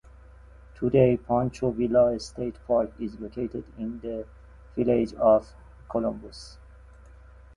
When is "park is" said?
2.65-3.19